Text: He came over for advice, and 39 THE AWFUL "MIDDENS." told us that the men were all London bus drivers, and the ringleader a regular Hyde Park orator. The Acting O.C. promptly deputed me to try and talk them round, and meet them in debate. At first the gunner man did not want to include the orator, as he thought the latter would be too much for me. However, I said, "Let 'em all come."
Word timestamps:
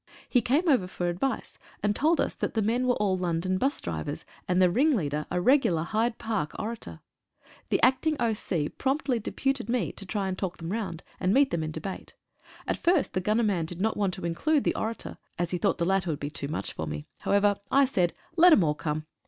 He 0.27 0.41
came 0.41 0.67
over 0.67 0.87
for 0.87 1.09
advice, 1.09 1.59
and 1.83 1.93
39 1.93 1.93
THE 1.93 1.93
AWFUL 1.93 2.11
"MIDDENS." 2.15 2.17
told 2.17 2.21
us 2.21 2.33
that 2.39 2.53
the 2.55 2.61
men 2.67 2.87
were 2.87 2.95
all 2.95 3.17
London 3.19 3.57
bus 3.59 3.81
drivers, 3.81 4.25
and 4.47 4.59
the 4.59 4.71
ringleader 4.71 5.27
a 5.29 5.39
regular 5.39 5.83
Hyde 5.83 6.17
Park 6.17 6.55
orator. 6.57 7.01
The 7.69 7.79
Acting 7.83 8.17
O.C. 8.19 8.69
promptly 8.69 9.19
deputed 9.19 9.69
me 9.69 9.91
to 9.91 10.03
try 10.07 10.27
and 10.27 10.35
talk 10.35 10.57
them 10.57 10.71
round, 10.71 11.03
and 11.19 11.31
meet 11.31 11.51
them 11.51 11.61
in 11.61 11.69
debate. 11.69 12.15
At 12.65 12.77
first 12.77 13.13
the 13.13 13.21
gunner 13.21 13.43
man 13.43 13.65
did 13.67 13.79
not 13.79 13.95
want 13.95 14.15
to 14.15 14.25
include 14.25 14.63
the 14.63 14.73
orator, 14.73 15.19
as 15.37 15.51
he 15.51 15.59
thought 15.59 15.77
the 15.77 15.85
latter 15.85 16.09
would 16.09 16.19
be 16.19 16.31
too 16.31 16.47
much 16.47 16.73
for 16.73 16.87
me. 16.87 17.05
However, 17.19 17.57
I 17.69 17.85
said, 17.85 18.13
"Let 18.35 18.53
'em 18.53 18.63
all 18.63 18.73
come." 18.73 19.05